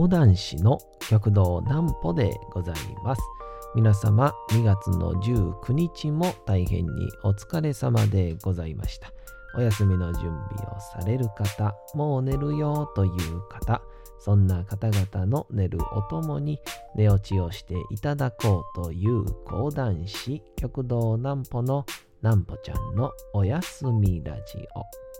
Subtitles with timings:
[0.00, 0.78] 講談師の
[1.10, 3.20] 極道南歩でございます。
[3.74, 9.12] 皆様2月の19日も大変にお疲れ様でございました。
[9.54, 13.12] お休みの準備をされる方、もう寝るよという
[13.50, 13.82] 方、
[14.18, 16.58] そんな方々の寝るおともに
[16.96, 21.84] 寝落ちをしていただこうという講談師極道南歩の
[22.22, 25.19] 南歩ちゃんのおやすみラジオ。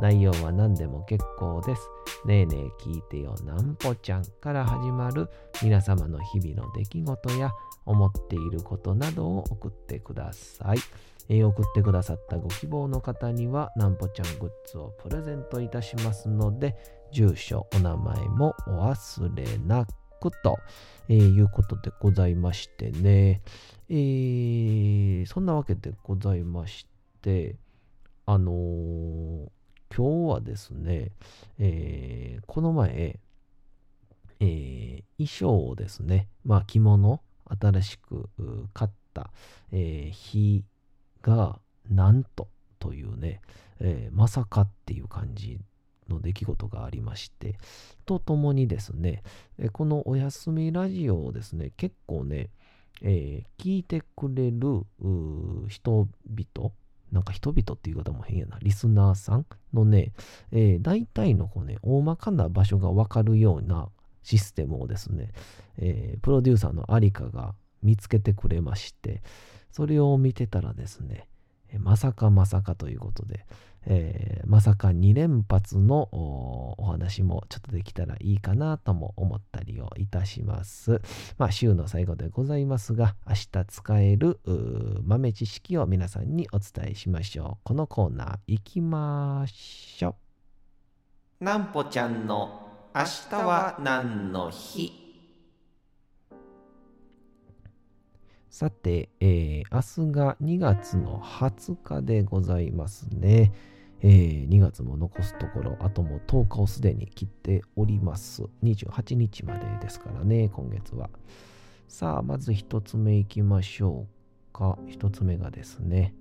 [0.00, 1.88] 内容は何でも結構です。
[2.26, 5.28] ねえねえ聞いてよなんぽちゃんから始まる
[5.62, 7.52] 皆様の日々の出来事や
[7.84, 10.78] 思っていることなどを送ってください。
[11.28, 16.76] えー、送ってくださったご希望の方にはなんぽちゃんグッズをプレゼントいたしますので、
[17.12, 19.86] 住所、お名前もお忘れな
[20.20, 20.58] くと、
[21.08, 23.42] えー、いうことでございましてね。
[23.88, 26.86] えー、そんなわけでございまし
[27.22, 27.56] て、
[28.26, 29.48] あのー、
[29.96, 31.12] 今日はですね、
[31.60, 33.20] えー、この前、
[34.40, 37.20] えー、衣装をですね、まあ着物、
[37.60, 38.28] 新しく
[38.72, 39.30] 買った、
[39.70, 40.64] えー、日
[41.22, 42.48] が、なんと
[42.80, 43.40] というね、
[43.78, 45.60] え、まさかっていう感じ
[46.08, 47.56] の出来事がありまして、
[48.04, 49.22] とともにですね、
[49.72, 52.50] このおやすみラジオをですね、結構ね、
[53.02, 54.86] え、聞いてくれる
[55.68, 56.72] 人々、
[57.14, 60.12] なんか人々っていう方も変やな、リスナーさんのね、
[60.50, 63.88] えー、大体のこうね、大まかな場所がわかるような
[64.24, 65.32] システムをですね、
[65.78, 69.22] えー、プロデューサーのありかが見つけてくれまして、
[69.70, 71.28] それを見てたらですね、
[71.78, 73.46] まさかまさかということで、
[73.86, 81.00] えー、まさか2連発のお話もちょっとできたらいいかなとも思ったりをいたします。
[81.38, 84.40] まあ、週の最後でございますが、明日使える
[85.04, 87.64] 豆知識を皆さんにお伝えしましょう。
[87.64, 90.16] このコーナー行きましょ
[91.40, 91.44] う。
[91.44, 95.04] なんぽちゃんの明日は何の日？
[98.48, 103.52] さて、えー、明日が2月の20日でございますね。
[104.06, 108.42] えー、2月も残すところ、あともう10日をすでに切っております。
[108.62, 111.08] 28日までですからね、今月は。
[111.88, 114.78] さあ、まず1つ目いきましょうか。
[114.88, 116.14] 1つ目がですね、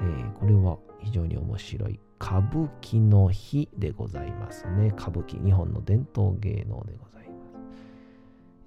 [0.00, 2.00] えー、これは非常に面白い。
[2.18, 4.94] 歌舞伎の日でございますね。
[4.98, 7.58] 歌舞伎、日本の伝統芸能でございます。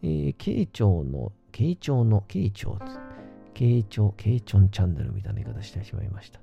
[0.04, 2.78] えー、慶長の慶長の、慶長、
[3.56, 6.40] 慶長、慶長チャンネルみたいな言い方してしまいました。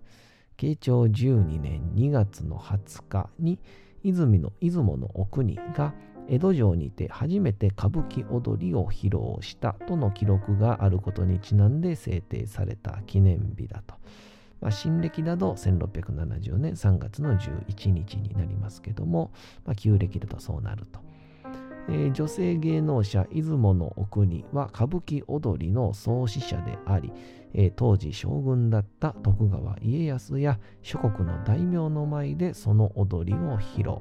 [0.58, 3.60] 慶長12年2月の20日に、
[4.02, 5.94] 泉の出雲の奥にが
[6.28, 13.94] 江戸城にて初めて歌舞伎踊りを披露したとの記録があることにちなんで制定された記念日だと。
[14.60, 19.30] まあ、新暦だと1670年3月の11日になりますけども、
[19.64, 21.00] まあ、旧暦だとそうなると。
[21.88, 27.12] えー、女性芸能者出雲の奥には歌舞伎踊りの創始者であり、
[27.54, 33.98] え、当時将軍だった徳川家康や諸国の大名の前でその踊りを披露。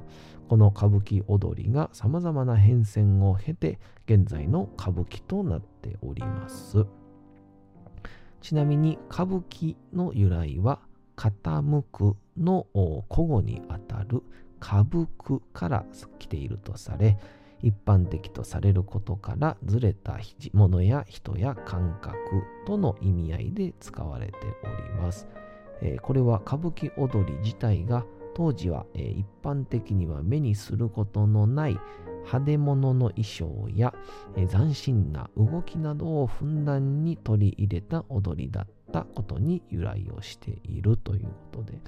[0.48, 6.86] この歌舞伎踊りが様々な変遷を経て現在の歌舞伎となっております。
[8.40, 10.80] ちなみに歌舞伎の由来は
[11.16, 12.66] 傾くの
[13.10, 14.22] 古語にあたる
[14.60, 15.84] 歌舞くから
[16.18, 17.18] 来ているとされ、
[17.62, 20.18] 一般的とされることからずれた
[20.52, 22.16] ものや人や感覚
[22.66, 25.26] との意味合いで使われております。
[25.80, 31.78] えー、これは歌舞伎踊り自体が当時は、えー、一般的には目にすることのない
[32.24, 33.94] 派手物の衣装や、
[34.36, 41.80] えー、斬新な動きなどをふんだんに取り入れた踊りだったことに由来をしているということで。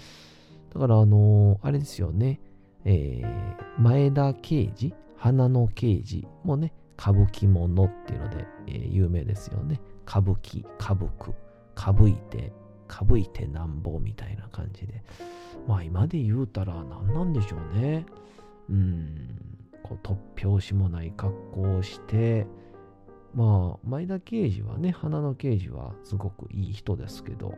[0.73, 2.41] だからあのー、あれですよね、
[2.85, 9.79] えー、前田慶次花の刑事もね、歌舞伎ものっていうので、えー、有名ですよね。
[10.09, 11.35] 歌舞伎、歌舞伎、
[11.77, 12.51] 歌舞いて、
[12.89, 15.03] 歌舞いてなんぼみたいな感じで。
[15.69, 18.07] まあ今で言うたら何なんでしょうね。
[18.71, 19.29] うん、
[19.83, 22.47] こう突拍子もない格好をして、
[23.35, 27.55] まあ、前田刑事はね、花の刑事はすごくいい人ですけど、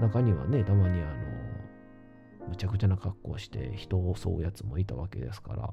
[0.00, 5.72] 中にはね、たまにあの、むちゃくちゃな格好をして人を襲うやつもいたわけですから、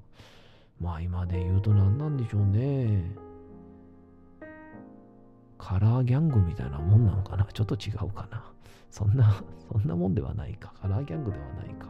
[0.83, 3.09] まあ今で言うと何なんでしょうね。
[5.57, 8.43] カラーギャングみたいなもんなのかなちょっと違うかな
[8.91, 9.41] そんな、
[9.71, 10.73] そんなもんではないか。
[10.81, 11.87] カラーギャングではないか。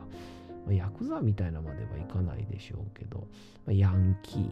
[0.66, 3.28] まあ、ヤクザみたいなまではいかないでしょうけど、
[3.66, 4.48] まあ、ヤンキー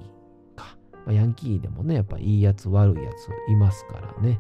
[0.55, 0.75] か。
[1.05, 4.39] まあ、ヤンキーでもね、やっぱいいやつ悪いやついますからね。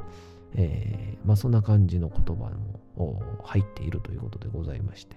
[0.55, 2.49] えー、まあそんな感じの言葉
[2.97, 5.15] も入っているということでございまして。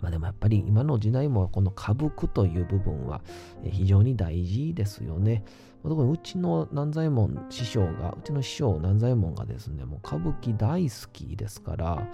[0.00, 3.20] まあでもやっぱり今の時代もこの歌舞伎という部分は
[3.64, 5.44] 非常に大事ですよね。
[5.82, 12.08] 特にうちの南左衛門師匠が、うちの師匠南左衛門がですね、もう歌舞伎大好きですから、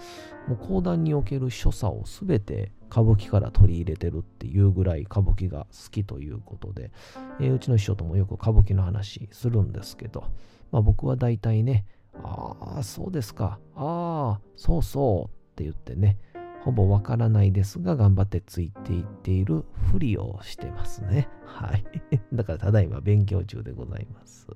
[0.47, 6.91] もう講談における所作をすべて歌舞伎から取り入れてるっていうぐらい歌舞伎が好きということで、
[7.41, 10.25] えー、うちの師匠ともよく歌舞伎の話するんですけど、
[10.71, 11.87] まあ僕は大体ね、
[12.23, 16.19] ああ、そうですか、ああ、そうそうって言ってね、
[16.65, 21.29] ほぼわからないですが、頑張ってついていっているふりをしてますね。
[21.45, 21.85] はい。
[22.33, 24.47] だから、ただいま勉強中でございます。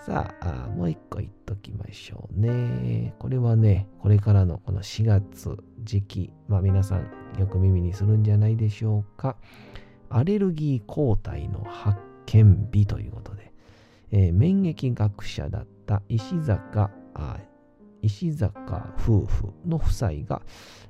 [0.00, 3.14] さあ、あもう一個言っときましょうね。
[3.18, 9.36] これはね、これからのこの4月時期、まあ皆さんよく耳にするんじゃないでしょうか。
[10.10, 13.52] アレルギー抗体の発見日ということで、
[14.12, 16.90] えー、免疫学者だった石坂
[18.02, 20.42] 石坂夫婦の夫妻が、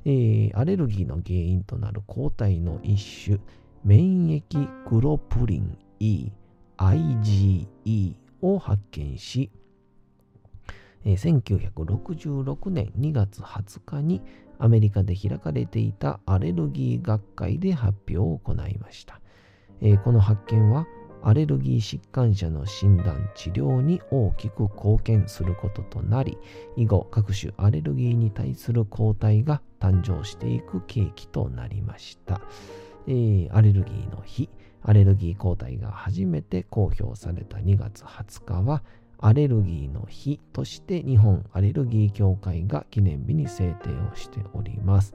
[0.05, 3.39] えー、アレルギーの原因となる抗体の一種、
[3.85, 6.31] 免疫グロプリン E、
[6.77, 9.51] IgE を発見し、
[11.05, 14.23] えー、1966年2月20日に
[14.59, 19.21] アメリカで開かれていたアレルギー学会で発表を行いました。
[19.81, 20.87] えー、この発見は
[21.23, 26.39] アレルギー疾患者の診断、治療に大きく貢献することとなり、
[26.77, 32.41] 以後各種アレルギーに対する抗体が誕生していく契機となりました。
[33.07, 34.49] えー、アレルギーの日、
[34.83, 38.83] アレルギー抗体が初めて公表された2月20日は、
[39.21, 45.15] アレルギーの日として日本アレルギー協会が記念日に制定をしております。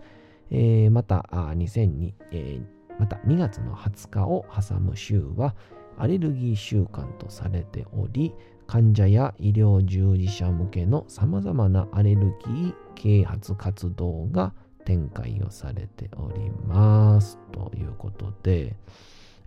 [0.51, 5.55] えー、また2002、えー、また2月の20日を挟む週は、
[5.97, 8.33] アレルギー週間とされており、
[8.67, 14.53] 患者や医療従事者向けの様々なアレルギー啓発活動が
[14.85, 17.37] 展開をされております。
[17.51, 18.75] ということで、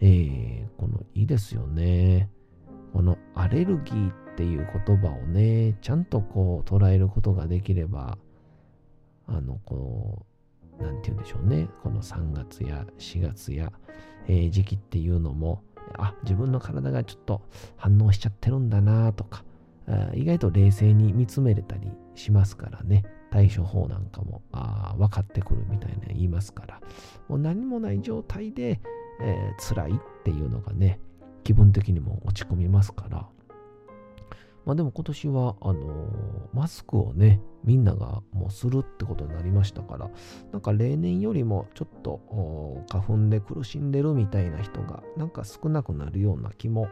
[0.00, 2.30] えー、このいいですよね。
[2.92, 8.18] このアレルギーっていう言葉をね、ちゃんとこう捉えることができれば、
[9.26, 10.24] あの、こ
[10.78, 11.68] う、なんて言うんでしょうね。
[11.82, 13.72] この3月や4月や、
[14.28, 15.62] えー、時期っていうのも、
[15.94, 17.42] あ、自分の体がちょっと
[17.76, 19.44] 反応しちゃってるんだなとか、
[20.14, 23.04] 意外と冷静に見つめれたりしますからね。
[23.30, 26.80] 対処法なんかもあ分かってくるみたいな言いますから、
[27.28, 28.80] もう何もない状態で、
[29.20, 29.94] えー、辛いっ
[30.24, 31.00] ていうのがね、
[31.44, 33.28] 気分的にも落ち込みますから、
[34.66, 36.08] まあでも今年は、あのー、
[36.52, 40.10] マスクをね、みんながもうするってことになりましたから、
[40.52, 42.20] なんか例年よりもちょっと
[42.90, 46.88] 花粉で苦しんでるみたいな人がなんか少なくなるような気も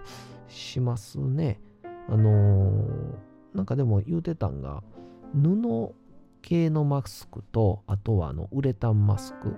[0.46, 1.60] しますね。
[2.08, 4.84] あのー、なんかでも言うてたんが、
[5.34, 5.94] 布
[6.42, 9.56] 系のマスクと、あとはあのウレタンマスク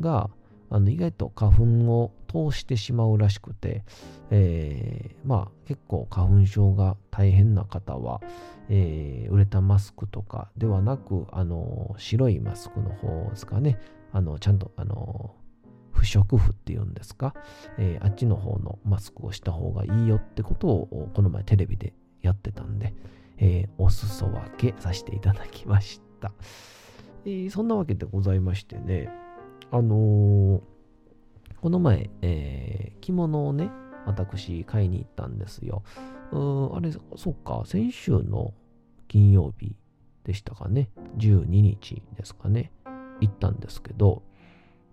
[0.00, 0.30] が、
[0.70, 3.84] あの意外と花粉を通してしまうらしくて、
[4.30, 8.20] えー、まあ結構花粉症が大変な方は、
[8.68, 13.78] えー、ウレタンマスクとかではなく、あの白いマスクの方ですかね、
[14.12, 15.34] あのちゃんとあの
[15.92, 17.34] 不織布っていうんですか、
[17.76, 22.94] えー、あっちの方のマスクをした方がいいよってことをこの前テレビでやってたんで、
[23.38, 26.32] えー、お裾分けさせていただきました。
[27.26, 29.10] えー、そんなわけでございましてね、
[29.72, 30.60] あのー、
[31.60, 33.70] この前、えー、着物をね、
[34.06, 35.82] 私買いに行ったんですよ。
[36.32, 38.54] うあれ、そっか、先週の
[39.08, 39.76] 金曜日
[40.24, 40.90] でしたかね。
[41.18, 42.72] 12日ですかね。
[43.20, 44.22] 行ったんですけど、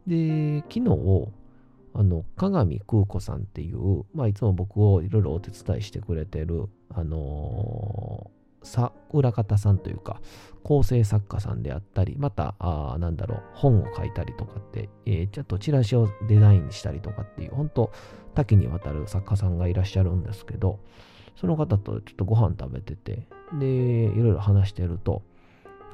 [0.06, 1.32] で、昨日、
[1.94, 10.22] あの、鏡空子さんっていう、まあ、いつも僕をいろいろお手伝いしてくれてる、あのささ裏方さんというか
[10.64, 17.92] 構成作家さんであったりまたあなんだろう本を書いたりとかって、えー、ちょっとチラシをデザインしたりとかっていう本当
[18.36, 20.80] 多岐にわたる作家さんがいらっしゃるんですけど
[21.36, 25.24] その方とちょっとご飯食べててでいろいろ話してると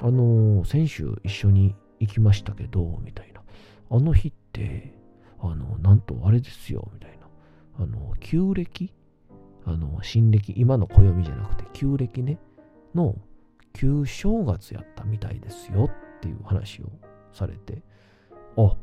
[0.00, 3.40] あのー、先週一緒に行きましたけどみたいな。
[3.90, 4.92] あの日って
[5.38, 7.26] あのなんとあれですよみたいな。
[7.78, 8.92] あの旧暦？
[9.66, 10.54] あの新暦？
[10.56, 12.38] 今の暦じゃなくて旧暦ね。
[12.94, 13.16] の
[13.72, 16.90] 旧正月やったみたいですよっていう話を
[17.32, 17.82] されて、
[18.56, 18.76] あ、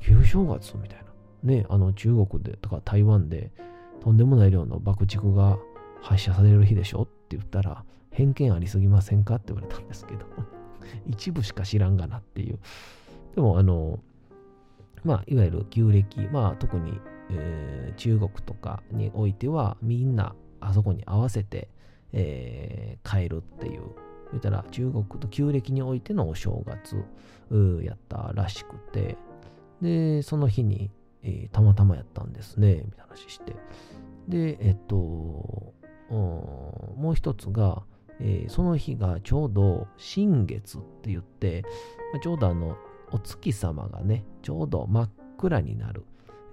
[0.00, 1.06] 旧正月みたいな。
[1.42, 3.52] ね、あの中国でとか台湾で
[4.00, 5.58] とんでもない量の爆竹が
[6.00, 10.24] 発射される日でしょって言ったら、偏見ありすぎませんかって言われたんですけど、
[11.06, 12.58] 一部しか知らんがなっていう。
[13.34, 14.00] でも、あの、
[15.04, 21.68] まあ、いわゆる旧暦、まあ、特に、えー、中国とかにおいては、みんなあそこに合わせて、
[22.18, 23.82] えー、帰るっていう、
[24.32, 26.96] 言ったら中国と旧暦においてのお正月
[27.84, 29.16] やったらしくて、
[29.80, 30.90] で、その日に、
[31.22, 33.54] えー、たまたまやったんですね、みたいな話して。
[34.28, 34.96] で、えっと、
[36.10, 37.82] もう一つが、
[38.18, 41.62] えー、その日がちょうど新月って言って、
[42.12, 42.76] まあ、ちょうどあの、
[43.12, 46.04] お月様がね、ちょうど真っ暗になる。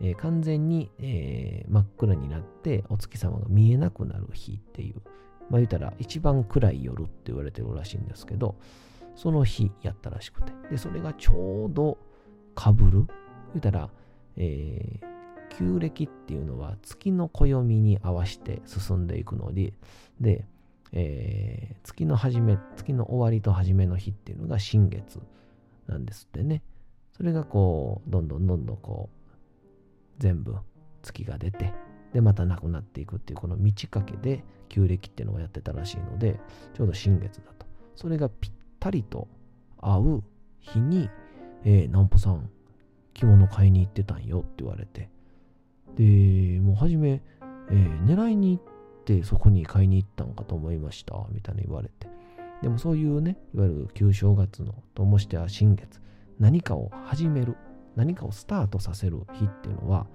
[0.01, 5.01] えー、完全に、えー、真っ暗になってお月様が見えなくなる日っていう、
[5.49, 8.55] まあ言うたら一番暗い夜って言われてるらしいんですけど、
[9.15, 10.51] その日やったらしくて。
[10.71, 11.97] で、それがちょうど
[12.55, 13.07] かぶる。
[13.53, 13.89] 言うたら、
[14.35, 19.73] えー、旧暦っていうのは月の暦に合わせて進んでいくので、
[20.19, 20.45] で、
[20.91, 25.19] えー、月の始め、月の終わりと始めの日っていうのが新月
[25.87, 26.61] なんですってね。
[27.15, 29.33] それがこう、どんどんどんどんこう、
[30.17, 30.55] 全部
[31.03, 31.73] 月が出て、
[32.13, 36.39] で、またなくなっていくっていう、この満ち欠けで旧暦っていうのをやってたらしいので、
[36.73, 37.67] ちょうど新月だと。
[37.95, 39.27] それがぴったりと
[39.79, 40.23] 合う
[40.59, 41.11] 日に、
[41.63, 42.49] えー、南ポさん、
[43.13, 45.11] 着物買いに行ってたんよって言われて。
[45.95, 47.21] で、もう初め、
[47.69, 52.07] えー、狙いに行ってそこに買いに行ったんかと思いました、みたいに言われて。
[52.63, 56.01] でもそういうね、いわゆる旧正月の、ともしては新月、
[56.39, 57.57] 何かを始める、
[57.95, 60.07] 何かをスタートさせる日っていうのは、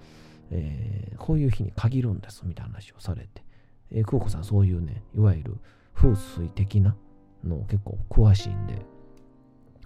[0.50, 3.46] えー、こういう日に限るんです、みたいな話をされて。
[3.90, 5.56] えー、久保子さんそういうね、いわゆる
[5.94, 6.96] 風水的な
[7.44, 8.84] の結構詳しいんで、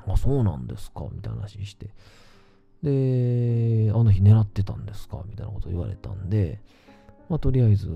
[0.06, 1.06] あ、そうなんですか？
[1.12, 1.86] みたいな話して。
[2.82, 5.22] で、あの日狙ってたんですか？
[5.26, 6.60] みたいなこと言われたんで、
[7.28, 7.88] まあ、とりあえず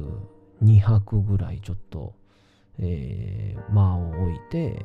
[0.63, 2.15] 2泊ぐらいちょっと、
[2.79, 4.85] えー、間を置いて、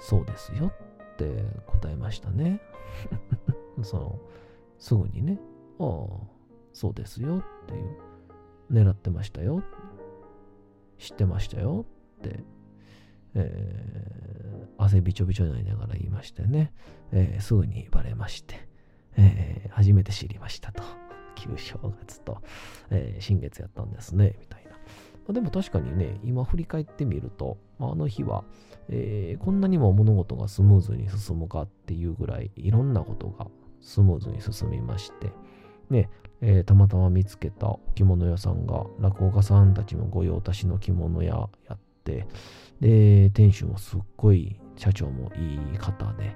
[0.00, 0.72] そうですよ
[1.14, 2.60] って答えましたね。
[3.82, 4.18] その、
[4.78, 5.38] すぐにね、
[5.78, 6.06] ああ、
[6.72, 7.96] そうですよっていう、
[8.70, 9.62] 狙ってましたよ、
[10.98, 11.86] 知ってましたよ
[12.18, 12.44] って、
[13.34, 16.72] えー、汗びちょびちょになりながら言いましてね、
[17.12, 18.68] えー、すぐにバレまして、
[19.16, 20.82] えー、初めて知りましたと。
[21.36, 22.42] 旧正月と、
[22.90, 24.72] え、新月やったんですね、みたいな。
[24.72, 24.76] ま
[25.30, 28.44] あ、でも確かにね、今振り返ってみると、まあ、あの日は、
[28.88, 33.46] え、こんなにも物事がスムーズに進むかっていうぐらい、いろんなことが
[33.80, 35.32] スムーズに進みまして、
[35.90, 36.08] ね、
[36.40, 42.26] えー、たまたま見つけた着物屋さんが落語家さんたちの御用達の着物屋やって、
[42.80, 46.34] で、店主もすっごい、社長もいい方で、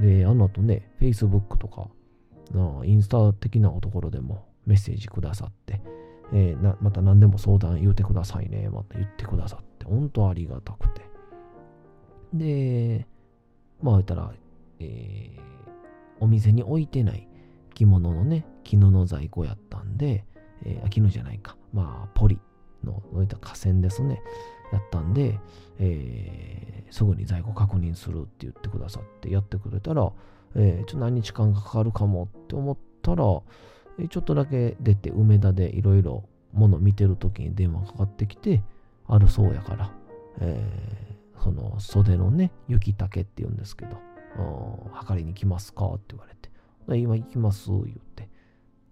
[0.00, 1.88] で、あの後ね、Facebook とか、
[2.84, 5.80] インスタ的なところでもメッセージくださって、
[6.32, 11.02] えー、また何でも相談言うてくださいね、また言ってくださって、本当ありがたくて。
[12.32, 13.06] で、
[13.80, 14.32] まあ言ったら、
[14.80, 15.40] えー、
[16.18, 17.28] お店に置いてない
[17.74, 20.24] 着物のね、絹の在庫やったんで、
[20.64, 22.38] えー、絹じゃないか、まあ、ポリ
[22.84, 24.22] の、そういった河川ですね、
[24.72, 25.38] やったんで、
[25.78, 30.10] えー、すぐに在庫確認するって言ってくださってやってくれたら、
[30.56, 33.24] えー、ちょっと何日間かかるかもって思ったら、
[33.98, 38.62] えちょっとだけ出て梅田でいろいろもの見てる時に電話かかってきて、
[39.06, 39.92] あるそうやから、
[40.40, 43.98] えー、その袖のね、雪竹って言うんですけど、
[44.92, 46.50] 測りに来ますかって言われて、
[46.88, 48.28] 今行きます言って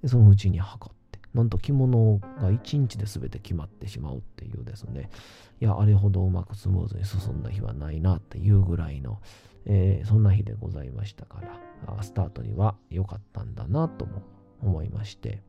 [0.03, 5.11] で、そのうちに測って、なんと着物が1日で全て決まってしまうっていうですね、
[5.61, 9.21] いや、あれほどうまくスムーズに進んだ日はないなっていうぐらいの、
[9.65, 11.41] えー、そんな日でございましたか
[11.87, 14.23] らスタートには良かったんだなとも
[14.61, 15.41] 思いまして。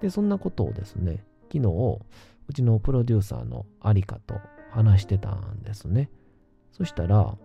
[0.00, 1.98] でそんなことをですね昨日
[2.48, 4.34] うちのプロデューサーのアリカと
[4.70, 6.10] 話してたんですね。
[6.72, 7.36] そしたら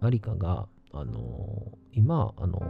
[0.00, 1.63] アリカがあの、
[1.96, 2.64] 今、あの、こ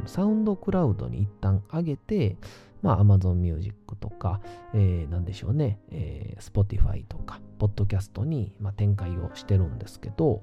[0.00, 2.36] のサウンドクラウドに一旦上げて、
[2.82, 4.40] まあ、Amazon Music とか、
[4.74, 10.42] えー、なんでしょうね、えー、Spotify とか、ポッドキャストに、まあ、展開をしてるんですけど、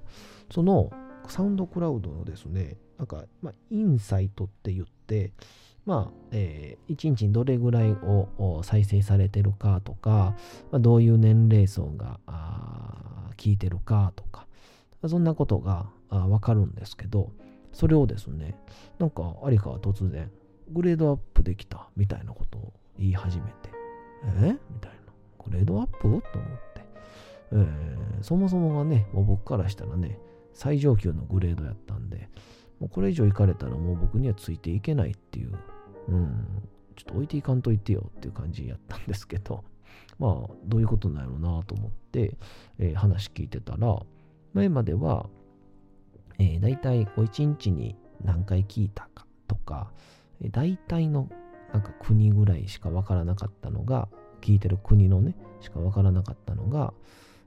[0.51, 0.91] その、
[1.27, 5.31] サウンドクラウドのですね、なんか、まあ、インサイトって言って、
[5.85, 10.35] まあ、えー、1日にどれぐらいを再生されてるかとか、
[10.71, 12.19] まあ、どういう年齢層が
[13.37, 14.47] 聞いてるかとか、
[15.07, 17.31] そんなことがわかるんですけど、
[17.77, 18.55] それをですね、
[18.97, 20.31] なんか、有川は突然、
[20.71, 23.69] グレードアップできたみたいなことを言い始めて、
[24.41, 24.53] え？
[24.73, 25.13] みたいな。
[25.45, 25.99] グレードアップ？
[26.01, 26.81] と思って、
[27.51, 30.17] えー、そもそもがね、もう僕からしたらね、
[30.55, 32.29] 最上級のグレードやったんで、
[32.79, 35.53] もうこれ以上行かれたらもう僕にはついていけないっていう、
[36.07, 36.45] うん、
[36.95, 39.63] ちょっと置いていかんといてよっていう感じやったんですけど、
[40.17, 42.35] まあ、どういうことなんやろうなと思って、
[42.79, 44.01] えー、話聞いてたら、
[44.55, 45.29] 前までは、
[46.39, 49.91] えー、大体こう1日に何回聞いたかとか、
[50.41, 51.29] えー、大体の
[51.73, 54.07] なんか国ぐらいしかわからなかったのが、
[54.41, 56.93] 聞いてる国のね、しかわからなかったのが、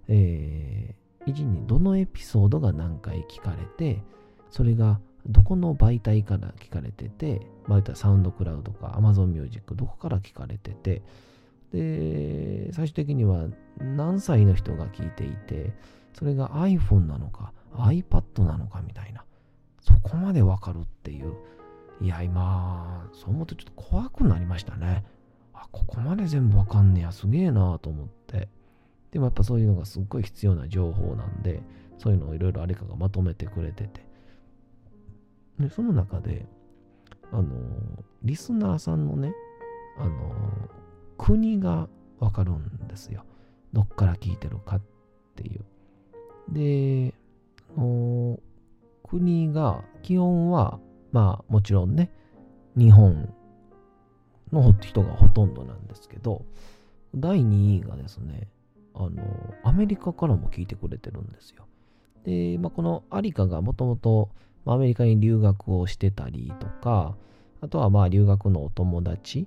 [0.08, 4.02] えー、1日にどのエピソードが何回聞かれて、
[4.50, 11.02] それがどこの媒体から聞かれてて、まあ、言ったサウンドクラウドとか Amazon Music どこから聞かれてて、
[11.72, 13.46] で、最終的には
[13.78, 15.72] 何歳の人が聞いていて、
[16.14, 19.24] それが iPhone なのか iPad なのかみたいな、
[19.80, 21.34] そこまでわかるっていう。
[22.00, 25.04] いや、今、そう思うとちょっと怖くなりましたね。
[25.52, 28.48] あ、ここまで全部わかんねや、すげえなと思って。
[29.10, 31.62] でもやっぱそういうのがすっごい必要な情報なんで、
[31.98, 34.06] そういうのをいろいろあれかがまとめてくれてて。
[35.58, 36.46] で、その中で、
[37.32, 37.44] あの、
[38.22, 39.34] リスナーさんのね、
[39.98, 40.34] あの、
[41.18, 43.24] 国がわかるんですよ。
[43.72, 44.82] どっから聞いてるかっ
[45.36, 45.64] ていう。
[46.48, 47.14] で、
[49.02, 50.78] 国が、基本は、
[51.12, 52.10] まあもちろんね、
[52.76, 53.32] 日本
[54.52, 56.44] の人がほとんどなんですけど、
[57.14, 58.48] 第2位がですね、
[58.94, 59.10] あの、
[59.64, 61.66] アメリカからも聞いてくれてるんですよ。
[62.24, 64.30] で、まあ、このアリカがもともと
[64.66, 67.16] アメリカに留学をしてたりとか、
[67.60, 69.46] あとはまあ留学のお友達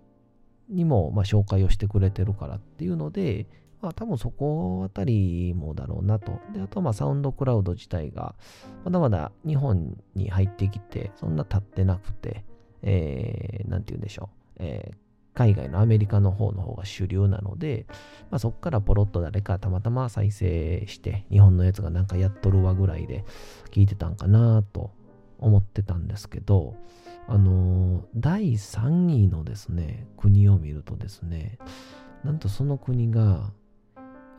[0.69, 3.47] にもま紹介をしてくれてるからっていうので、
[3.83, 6.39] まあ多分そこあたりもだろうなと。
[6.53, 8.35] で、あとまあサウンドクラウド自体が
[8.83, 12.45] まだまだ日本に入ってきてそんな経ってなくて、
[12.81, 14.27] えー、なんて言うんでしょう。
[14.59, 17.85] えー海外のアメリカの方の方が主流なので、
[18.29, 23.25] まあ、そこからポロッと誰かたまたま再生して、日本のやつがなんかやっとるわぐらいで
[23.71, 24.91] 聞いてたんかなと
[25.39, 26.75] 思ってたんですけど、
[27.27, 31.57] あのー、第3位のですね、国を見るとですね、
[32.23, 33.51] なんとその国が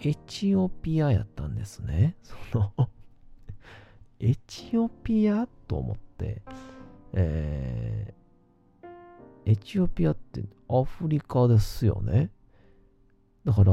[0.00, 2.16] エチオピアやったんですね。
[2.22, 2.72] その
[4.20, 6.42] エチオピアと思って、
[7.12, 12.30] えー、エチオピアってアフリカですよね。
[13.44, 13.72] だから、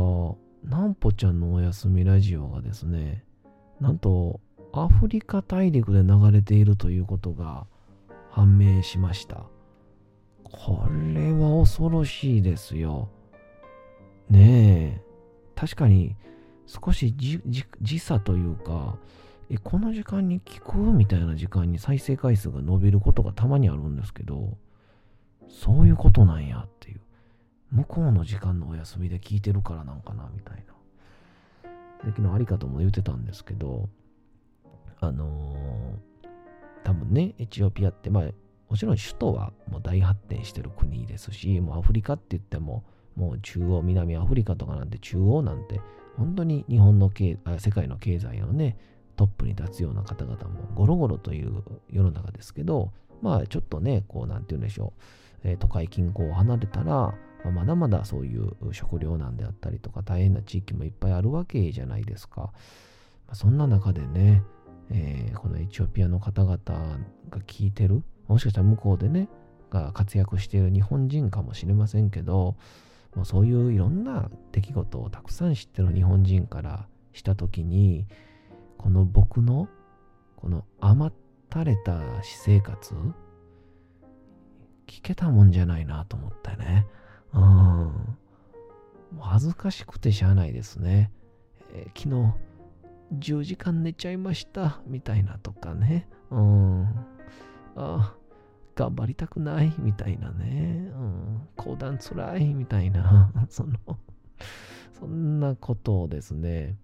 [0.63, 3.25] なんぽちゃんのおやすみラジオがですね、
[3.79, 4.39] なんと
[4.73, 7.65] アフリカ大陸で流れているということが
[8.29, 9.45] 判明しました。
[10.43, 13.09] これは恐ろしいですよ。
[14.29, 15.10] ねえ。
[15.61, 16.15] 確かに
[16.65, 17.15] 少し
[17.81, 18.97] 時差というか、
[19.51, 24.57] え、この時間に聞くみたいな時間に再生回数が伸びることがたまにあるんですけど、
[25.47, 27.01] そういうことなんやっていう。
[27.71, 30.65] 向こうの時間のお休みで聞いてるからなんかなみたい
[31.63, 31.69] な。
[32.05, 33.87] で昨日ありかとも言ってたんですけど、
[34.99, 36.27] あのー、
[36.83, 38.23] 多分ね、エチオピアって、まあ、
[38.67, 42.83] もちろん首都はもう大発展してる国ですし、もうアフリカって言っても、
[43.21, 45.79] もう中央、南アフリカとかなんて中央なんて、
[46.17, 48.77] 本当に日本の経世界の経済のね、
[49.15, 54.93] トップに立つような方々もゴロゴロという世の中ですけど、まあちょっとね、こうなんて言うんでしょ
[55.45, 57.13] う、えー、都会近郊を離れたら、
[57.53, 62.51] ま、だまだそういう食糧難であったりとか大変な地域もいっぱいあるわけじゃないですか。
[63.27, 64.41] ま、そんな中でね、
[64.89, 69.29] えー、このエチオピアの方々が聞いてる、もしかしたら向こうでね、
[69.69, 72.55] が活躍している日本人かもしれませんけど、
[73.15, 78.05] もうそういういろんな出来事をたくさん知ってる日本人からしたときに、
[78.77, 79.67] この僕の
[80.37, 81.15] この余っ
[81.49, 82.93] たれた私生活、
[84.87, 86.87] 聞けたもんじゃないなと思ってね。
[87.33, 87.41] うん。
[87.41, 88.07] も
[89.17, 91.11] う恥ずかしくてしゃあないですね。
[91.73, 92.33] えー、昨日、
[93.39, 96.07] 10時間寝ちゃいました、みたいなとかね。
[96.29, 96.85] うん。
[97.75, 98.15] あ
[98.75, 100.91] 頑張りたくないみたいなね。
[100.95, 101.47] うん。
[101.55, 103.77] 講談つらいみたいな、 その
[104.93, 106.77] そんなことをですね、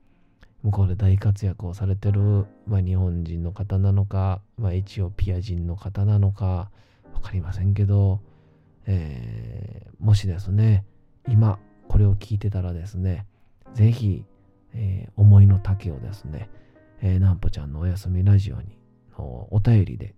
[0.63, 6.71] 向こうで大活躍をされてる、まあ、日本人の方なのか、まあ、エチオピア人の方なのか、
[7.13, 8.21] わかりませんけど、
[8.85, 10.83] えー、もしですね、
[11.27, 13.27] 今これを聞いてたらですね、
[13.73, 14.25] ぜひ、
[14.73, 16.49] えー、思いの丈をですね、
[17.01, 18.77] えー、なんぽちゃんのおやすみラジオに
[19.17, 20.15] のお便りで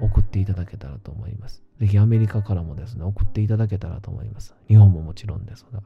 [0.00, 1.62] 送っていただけたらと思います。
[1.78, 4.54] ぜひアメリカからもですね、送っていただけたらと思います。
[4.68, 5.82] 日本ももちろんですが、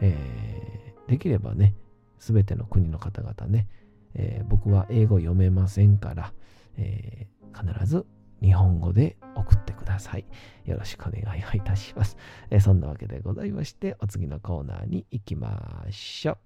[0.00, 1.74] えー、できればね、
[2.18, 3.68] すべての国の方々ね、
[4.14, 6.32] えー、僕は英語読めませんから、
[6.76, 8.06] えー、必ず
[8.40, 10.26] 日本語で送ってください。
[10.64, 12.16] よろしくお願いをいたします。
[12.50, 16.45] えー、そんなわけでございまして、お次のコーナーに行きましょう。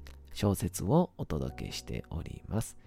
[0.33, 2.77] 小説をお届けしております。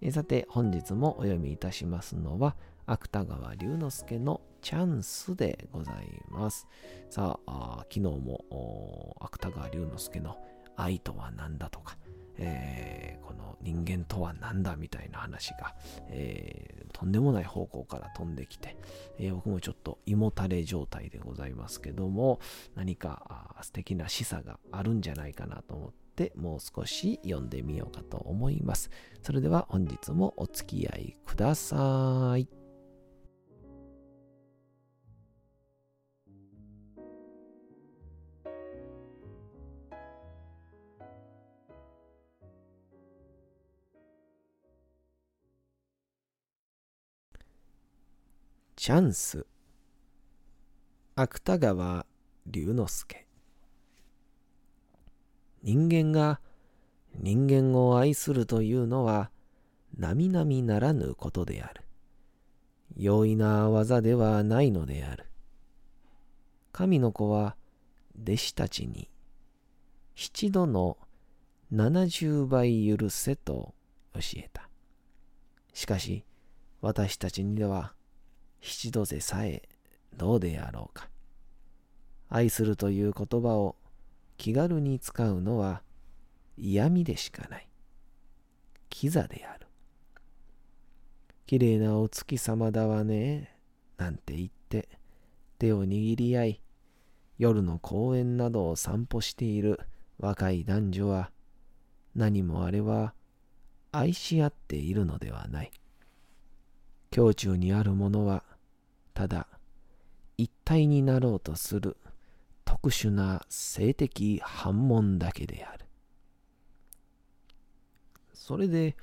[0.00, 2.56] えさて、本日もお読みいたしますのは、
[2.86, 6.66] 芥川龍之介のチャンスでございます。
[7.10, 10.36] さあ、昨日も芥川龍之介の
[10.76, 11.96] 愛とは何だとか、
[12.38, 15.74] えー、この人間とは何だみたいな話が、
[16.08, 18.76] えー、とんでもない方向から飛んできて、
[19.18, 22.40] えー、僕もちょっと胃もたれ状態でございますけども、
[22.74, 26.05] 何か素敵な示唆があるんじゃないかなと思って、
[26.36, 28.90] もう少し読んでみようかと思います。
[29.22, 32.48] それでは本日もお付き合いください。
[48.76, 49.46] チャンス
[51.16, 52.06] 芥川
[52.46, 53.25] 龍之介
[55.66, 56.38] 人間が
[57.18, 59.32] 人間を愛するというのは
[59.98, 61.82] 並々ならぬことである。
[62.96, 65.26] 容易な技ではないのである。
[66.70, 67.56] 神の子は
[68.22, 69.10] 弟子たちに
[70.14, 70.98] 七度の
[71.72, 73.74] 七十倍許せと
[74.14, 74.68] 教えた。
[75.74, 76.24] しかし
[76.80, 77.92] 私たちには
[78.60, 79.68] 七度でさえ
[80.16, 81.08] どうであろうか。
[82.28, 83.74] 愛するという言葉を
[84.36, 85.82] 気軽に使うのは
[86.56, 87.68] 嫌味でしかない。
[88.88, 89.66] キザである。
[91.46, 93.56] 綺麗なお月様だわね、
[93.98, 94.88] なんて言って
[95.58, 96.60] 手を握り合い、
[97.38, 99.80] 夜の公園などを散歩している
[100.18, 101.30] 若い男女は、
[102.14, 103.14] 何もあれは
[103.92, 105.70] 愛し合っているのではない。
[107.16, 108.42] 胸中にあるものは、
[109.14, 109.46] ただ
[110.36, 111.96] 一体になろうとする
[112.66, 115.86] 特殊な性的反問だけである。
[118.34, 118.96] それで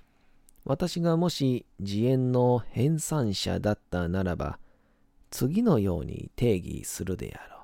[0.66, 4.60] 私がもし自演の編纂者だったならば
[5.32, 7.64] 次のように定義するであろ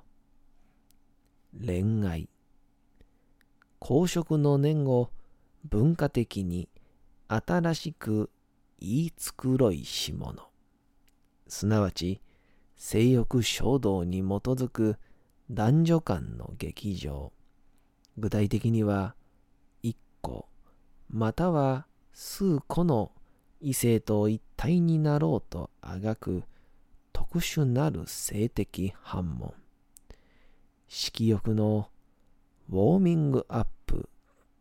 [1.62, 1.66] う。
[1.68, 2.30] 恋愛。
[3.78, 5.12] 公職の念を
[5.70, 6.70] 文化的に
[7.28, 8.30] 新しく
[8.80, 10.50] 言い繕いし者。
[11.48, 12.22] すなわち
[12.76, 14.98] 性欲衝動に基づく
[15.52, 17.32] 男女間の劇場。
[18.18, 19.16] 具体的には、
[19.82, 20.48] 一個、
[21.10, 23.12] または数個の
[23.60, 26.44] 異性と一体になろうとあがく
[27.14, 29.56] 特殊なる性的反問。
[30.88, 31.90] 色欲の
[32.70, 34.08] ウォーミングアップ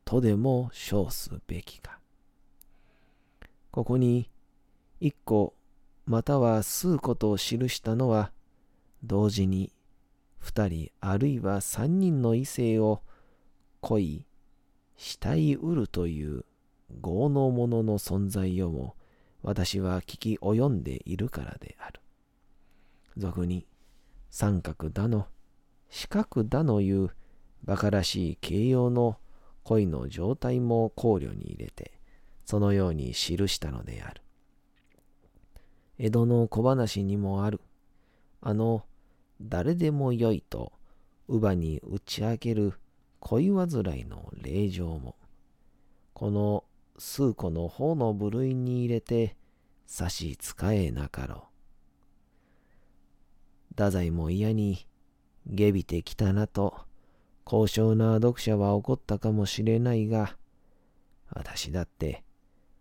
[0.07, 1.98] とでも称すべきか。
[3.70, 4.31] ここに
[5.01, 5.55] 一個
[6.07, 8.33] または数個と記したのは、
[9.05, 9.70] 同時に
[10.38, 13.03] 二人あるいは三人の異性を
[13.81, 14.24] 恋、
[14.96, 16.44] したいうるという
[17.03, 18.96] 業の者の存在をも
[19.42, 22.01] 私は聞き及んでいるからである。
[23.16, 23.66] 俗に
[24.31, 25.27] 三角だの、
[25.88, 27.11] 四角だのいう
[27.64, 29.18] 馬鹿らしい形容の
[29.64, 31.92] 恋の状態も考慮に入れて、
[32.44, 34.22] そのように記したのである。
[35.98, 37.61] 江戸の小話にもある。
[38.40, 38.85] あの、
[39.40, 40.72] 誰でもよいと、
[41.29, 42.74] 乳母に打ち明ける
[43.20, 45.16] 恋煩いの令状も、
[46.12, 46.64] この
[46.98, 49.37] 数個の方の部類に入れて
[49.87, 51.38] 差し支えなかろう。
[53.70, 54.87] 太宰も嫌に、
[55.46, 56.77] 下びてきたなと、
[57.44, 60.37] 高尚な読者は怒ったかもしれないが、
[61.31, 62.24] 私だって、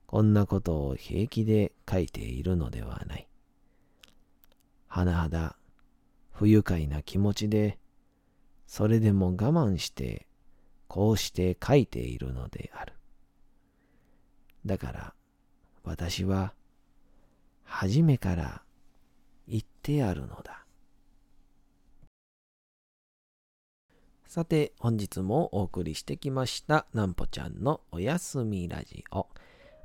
[0.08, 3.28] こんなことを平気で書いているのではない。
[4.90, 5.58] 甚だ
[6.38, 7.80] 不愉快な気持ちで、
[8.68, 10.28] それでも我慢して、
[10.88, 12.94] こうして書いているのである。
[14.64, 15.14] だから、
[15.84, 16.54] 私は、
[17.64, 18.62] 初めから
[19.48, 20.64] 言ってあるのだ。
[24.28, 29.26] さて、本日もお送りしてきました、なんぽちゃんのおやすみラジオ。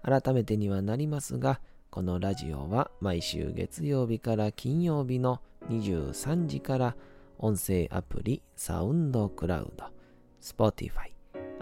[0.02, 6.96] 改めてにはなりますが、このラジオは毎週月曜日から金曜日の23時から
[7.38, 9.86] 音声アプリサウンドクラウド、
[10.40, 11.12] Spotify、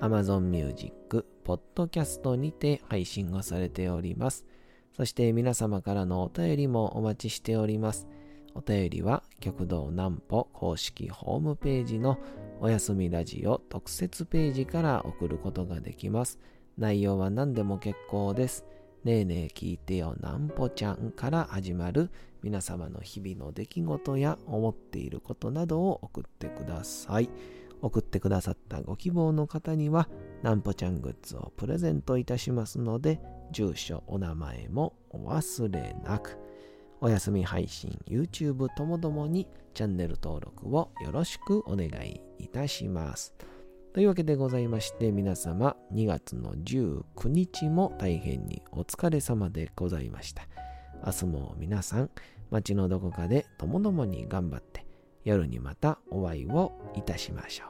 [0.00, 4.44] Amazon Music、Podcast にて配信をされております。
[4.96, 8.06] そして皆様からのお便りもお待ちしております。
[8.54, 12.18] お便りは極道南歩公式ホームページの
[12.60, 16.38] おやすみラジオ特設ページから送ることができます。
[16.76, 18.64] 内容は何でも結構です。
[19.04, 22.10] ねえねえ聞いてよなんぽちゃんから始まる
[22.42, 27.31] 皆様の日々の出来事や思っていることなどを送ってください。
[27.83, 30.09] 送ってくださったご希望の方には
[30.42, 33.20] なんぽちゃんグッズをプレゼントいたしますので
[33.53, 36.38] 住所、お名前もお忘れなく。
[37.03, 43.35] お休み配信、YouTube ともどもにチャンネル登録をよろしくお願いいたします。
[43.94, 50.69] というわけでございまして皆様2月の19日も大変にお疲れ様でございました。
[51.04, 52.10] 明日も皆さん
[52.50, 54.86] 街のどこかでともどもに頑張って
[55.24, 57.64] 夜にまたお会いをいたしましょ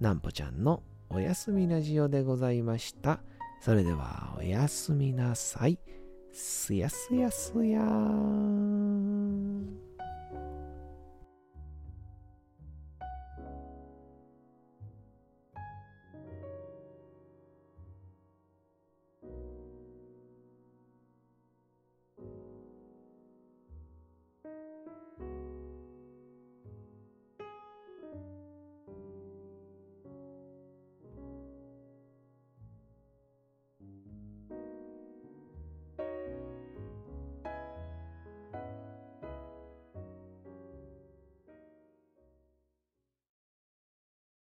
[0.00, 0.02] う。
[0.02, 3.20] なんぽちゃんのおやすみラジオでございました。
[3.60, 5.78] それではおやすみなさい。
[6.32, 8.68] すやすやすやーん。